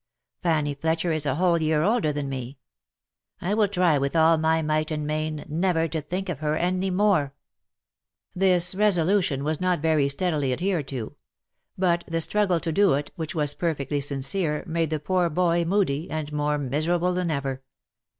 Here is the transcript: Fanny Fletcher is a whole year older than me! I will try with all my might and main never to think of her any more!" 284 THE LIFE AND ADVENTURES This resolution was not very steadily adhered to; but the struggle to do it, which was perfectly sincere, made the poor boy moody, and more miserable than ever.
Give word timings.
Fanny 0.41 0.73
Fletcher 0.73 1.11
is 1.11 1.27
a 1.27 1.35
whole 1.35 1.61
year 1.61 1.83
older 1.83 2.11
than 2.11 2.27
me! 2.27 2.57
I 3.39 3.53
will 3.53 3.67
try 3.67 3.99
with 3.99 4.15
all 4.15 4.35
my 4.39 4.63
might 4.63 4.89
and 4.89 5.05
main 5.05 5.45
never 5.47 5.87
to 5.89 6.01
think 6.01 6.27
of 6.27 6.39
her 6.39 6.57
any 6.57 6.89
more!" 6.89 7.35
284 8.33 8.33
THE 8.33 8.45
LIFE 8.45 8.63
AND 8.63 8.73
ADVENTURES 8.73 8.73
This 8.73 8.75
resolution 9.37 9.43
was 9.43 9.61
not 9.61 9.79
very 9.79 10.07
steadily 10.09 10.53
adhered 10.53 10.87
to; 10.87 11.15
but 11.77 12.03
the 12.07 12.19
struggle 12.19 12.59
to 12.61 12.71
do 12.71 12.95
it, 12.95 13.11
which 13.15 13.35
was 13.35 13.53
perfectly 13.53 14.01
sincere, 14.01 14.63
made 14.65 14.89
the 14.89 14.99
poor 14.99 15.29
boy 15.29 15.65
moody, 15.65 16.09
and 16.09 16.33
more 16.33 16.57
miserable 16.57 17.13
than 17.13 17.29
ever. 17.29 17.61